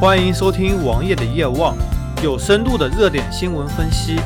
[0.00, 1.76] 欢迎收听王爷的夜望，
[2.24, 4.16] 有深度的热点新闻分析，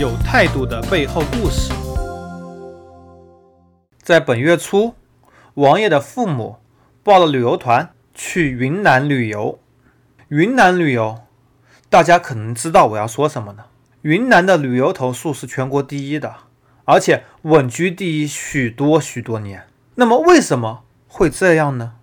[0.00, 1.70] 有态度的背后故事。
[3.98, 4.94] 在本月初，
[5.52, 6.56] 王爷的父母
[7.02, 9.58] 报了旅游团去云南旅游。
[10.28, 11.18] 云南旅游，
[11.90, 13.64] 大家可能知道我要说什么呢？
[14.00, 16.36] 云南的旅游投诉是全国第一的，
[16.86, 19.66] 而且稳居第一许多许多年。
[19.96, 21.96] 那么为什么会这样呢？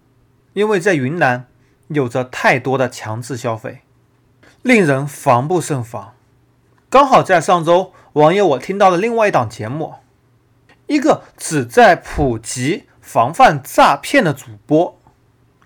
[0.53, 1.47] 因为在云南。
[1.87, 3.81] 有着太多的强制消费，
[4.61, 6.13] 令人防不胜防。
[6.89, 9.95] 刚好在上周，王爷我听到了另外一档节目，
[10.87, 14.97] 一个旨在普及防范诈骗的主播，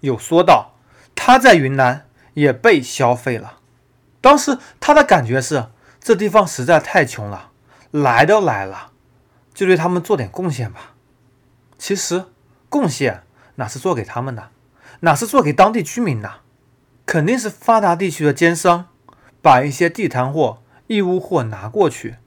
[0.02, 0.74] 有说到
[1.16, 3.60] 他在云南也被消费了。
[4.22, 5.68] 当时他的感觉是，
[6.02, 7.52] 这地方实在太穷了，
[7.92, 8.92] 来都来了，
[9.54, 10.94] 就对他们做点贡献吧。
[11.78, 12.26] 其实
[12.68, 13.24] 贡献
[13.56, 14.50] 哪是做给他们的？
[15.02, 16.42] 哪是做给当地居民的？
[17.06, 18.88] 肯定是发达地区的奸商
[19.42, 22.18] 把一些地摊货、义乌货拿过去，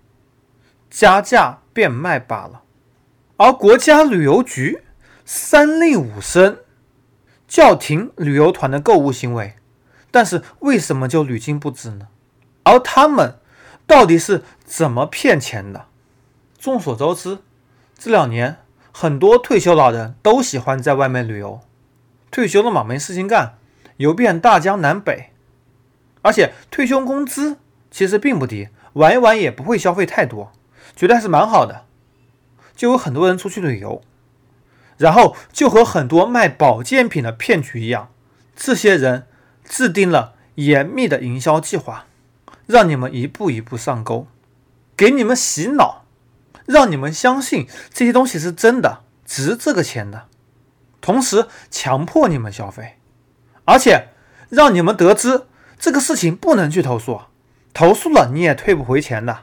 [0.90, 2.62] 加价变卖罢了。
[3.36, 4.82] 而国家旅游局
[5.24, 6.58] 三令五申
[7.46, 9.54] 叫停旅游团的购物行为，
[10.10, 12.08] 但是为什么就屡禁不止呢？
[12.64, 13.36] 而他们
[13.86, 15.86] 到底是怎么骗钱的？
[16.58, 17.38] 众所周知，
[17.96, 18.58] 这两年
[18.92, 21.60] 很多退休老人都喜欢在外面旅游。
[22.32, 23.58] 退休了嘛，没事情干，
[23.98, 25.30] 游遍大江南北，
[26.22, 27.58] 而且退休工资
[27.90, 30.50] 其实并不低，玩一玩也不会消费太多，
[30.96, 31.84] 觉得还是蛮好的。
[32.74, 34.02] 就有很多人出去旅游，
[34.96, 38.08] 然后就和很多卖保健品的骗局一样，
[38.56, 39.26] 这些人
[39.62, 42.06] 制定了严密的营销计划，
[42.66, 44.26] 让你们一步一步上钩，
[44.96, 46.06] 给你们洗脑，
[46.64, 50.28] 让你们相信这些东西是真的，值这个钱的。
[51.02, 52.94] 同时强迫你们消费，
[53.66, 54.08] 而且
[54.48, 55.42] 让你们得知
[55.78, 57.20] 这个事情不能去投诉，
[57.74, 59.40] 投诉了你也退不回钱的，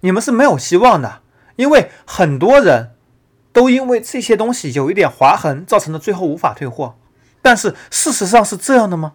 [0.00, 1.20] 你们是没有希望的。
[1.56, 2.96] 因为很多人
[3.52, 6.96] 都因为这些东西有一点划痕，造成了最后无法退货。
[7.40, 9.12] 但是事实上是这样的吗？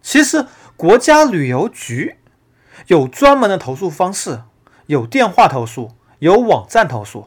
[0.00, 2.16] 其实国家旅游局
[2.86, 4.42] 有专门的投诉方式，
[4.86, 7.26] 有电话投诉，有网站投诉，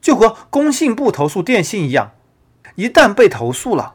[0.00, 2.12] 就和工信部投诉电信一样。
[2.78, 3.94] 一旦被投诉了，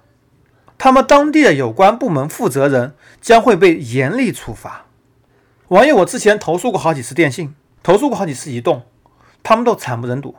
[0.78, 4.88] 他们当地的有关部门负责人将会被严厉处罚。
[5.70, 8.84] 王爷，我之前投诉过好几次电信，投诉过好几次移动，
[9.42, 10.36] 他们都惨不忍睹。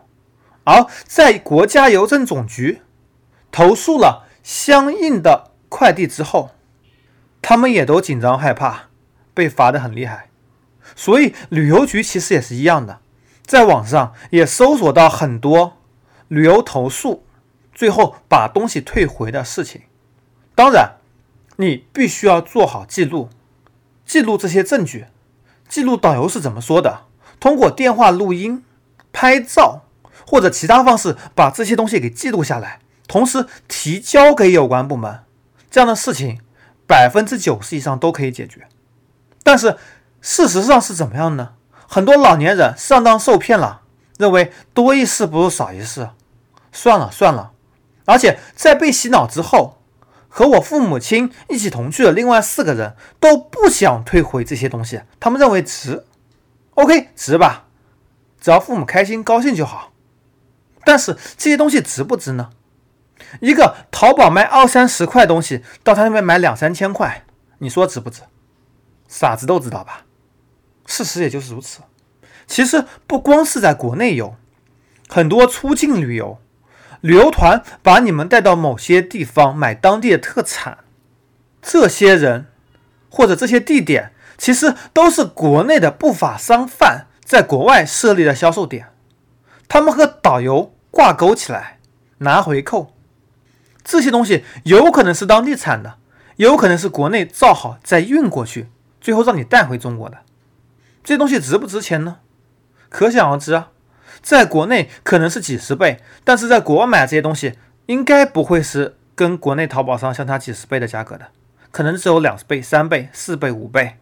[0.64, 2.82] 而在国家邮政总局
[3.50, 6.50] 投诉了相应的快递之后，
[7.40, 8.90] 他们也都紧张害怕，
[9.32, 10.28] 被罚得很厉害。
[10.94, 13.00] 所以旅游局其实也是一样的，
[13.46, 15.78] 在网上也搜索到很多
[16.28, 17.23] 旅游投诉。
[17.74, 19.82] 最后把东西退回的事情，
[20.54, 20.92] 当然，
[21.56, 23.28] 你必须要做好记录，
[24.06, 25.06] 记录这些证据，
[25.68, 27.06] 记录导游是怎么说的，
[27.40, 28.64] 通过电话录音、
[29.12, 29.82] 拍照
[30.24, 35.20] 或者其他方式把这些东西给记录下来，同时提交给有关部门，
[35.70, 36.40] 这样的事情
[36.86, 38.68] 百分之九十以上都可以解决。
[39.42, 39.76] 但是
[40.20, 41.54] 事实上是怎么样呢？
[41.88, 43.82] 很多老年人上当受骗了，
[44.16, 46.10] 认为多一事不如少一事，
[46.72, 47.52] 算了算了。
[48.06, 49.78] 而且在被洗脑之后，
[50.28, 56.04] 和我父母亲一起同去的另外四个人都不想退回这些东西，他们认为值
[56.74, 57.66] ，OK 值吧，
[58.40, 59.92] 只要父母开心高兴就好。
[60.84, 62.50] 但是这些东西值不值呢？
[63.40, 67.24] 一个淘宝卖二三十块东西，到他那边买两三千块，
[67.58, 68.20] 你说值不值？
[69.08, 70.04] 傻子都知道吧？
[70.86, 71.80] 事实也就是如此。
[72.46, 74.34] 其实不光是在国内游，
[75.08, 76.38] 很多出境旅游。
[77.04, 80.78] 旅游团把你们带到某些地方买当地的特产，
[81.60, 82.46] 这些人
[83.10, 88.88] 或者这些地点其实都是国内的不法商贩在国外设立的销售点，
[89.68, 91.78] 他们和导游挂钩起来
[92.18, 92.94] 拿回扣。
[93.84, 95.98] 这些东西有可能是当地产的，
[96.36, 100.20] 有可能是国内造好再运过去，最后让你带回中国的。
[101.02, 102.20] 这东西值不值钱呢？
[102.88, 103.72] 可想而知啊。
[104.22, 107.54] 在国内可能是几十倍，但是在国外买这些东西
[107.86, 111.26] 应该不会是跟国内淘宝上相差几十倍的价格的，
[111.70, 113.96] 可能只有两倍、三倍、四倍、五倍。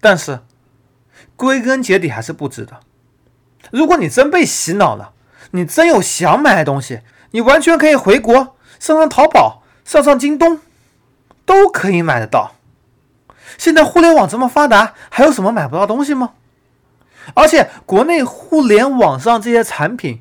[0.00, 0.40] 但是
[1.36, 2.80] 归根结底还是不值得。
[3.70, 5.12] 如果你真被洗脑了，
[5.50, 7.00] 你真有想买的东西，
[7.32, 10.60] 你完全可以回国上上淘宝、上上京东，
[11.44, 12.54] 都可以买得到。
[13.58, 16.34] 现在互联网这么发达，还有什么买不到东西吗？
[17.34, 20.20] 而且，国内互联网上这些产品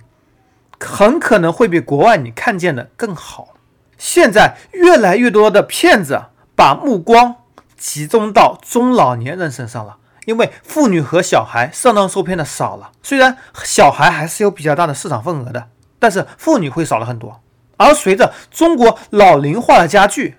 [0.79, 3.49] 很可能会比国外你看见的更好。
[3.97, 6.25] 现在越来越多的骗子
[6.55, 7.35] 把目光
[7.77, 9.97] 集中到中老年人身上了。
[10.25, 17.41] 因为妇女和小孩上当受骗的少了，虽然小孩还是有比较大的市场份额的，但是妇女会少了很多。
[17.77, 20.37] 而随着中国老龄化的加剧，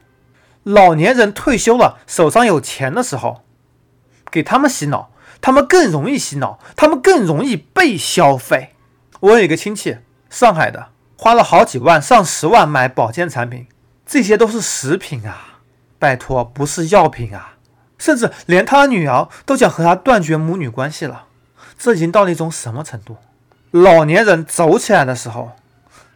[0.63, 3.43] 老年人退休了，手上有钱的时候，
[4.31, 5.10] 给他们洗脑，
[5.41, 8.75] 他们更容易洗脑，他们更容易被消费。
[9.21, 9.99] 我有一个亲戚，
[10.29, 13.67] 上海的，花了好几万、上十万买保健产品，
[14.07, 15.61] 这些都是食品啊，
[15.99, 17.57] 拜托，不是药品啊。
[17.99, 21.27] 甚至连他女儿都想和他断绝母女关系了，
[21.79, 23.19] 这已经到了一种什么程度？
[23.71, 25.53] 老年人走起来的时候，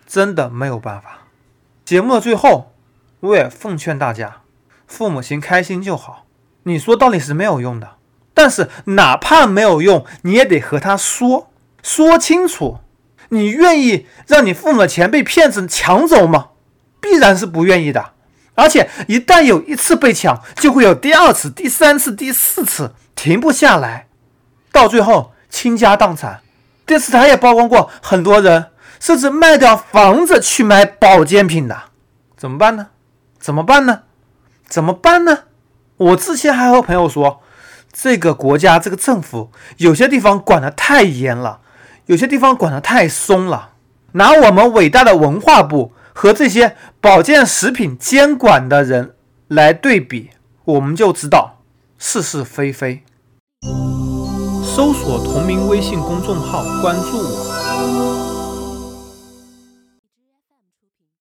[0.07, 1.19] 真的没有办法。
[1.85, 2.73] 节目的最后，
[3.21, 4.39] 我也奉劝大家，
[4.87, 6.25] 父母亲开心就好。
[6.63, 7.97] 你说道理是没有用的，
[8.35, 11.51] 但是哪怕没有用，你也得和他说
[11.83, 12.81] 说清楚。
[13.31, 16.49] 你愿意让你父母的钱被骗子抢走吗？
[17.01, 18.11] 必然是不愿意的。
[18.55, 24.07] 而且一旦有一次被抢，就会有第二次、第三次、第四次，停不下来，
[24.71, 26.41] 到最后倾家荡产。
[26.87, 28.67] 电视台也曝光过很多人，
[29.01, 31.77] 甚至卖掉房子去买保健品的，
[32.37, 32.89] 怎么办呢？
[33.39, 34.03] 怎么办呢？
[34.69, 35.45] 怎么办呢？
[35.97, 37.43] 我之前还和朋友说，
[37.95, 41.61] 这个国家、这个政府有些地方管得太严了，
[42.05, 43.71] 有些地方管得太松了。
[44.13, 45.93] 拿我们伟大的文化部。
[46.17, 49.17] 和这些保健食品监管的人
[49.49, 50.31] 来对比，
[50.65, 51.59] 我们就知道
[51.99, 53.03] 是是非非。
[54.63, 58.14] 搜索同名微信公众号，关注我。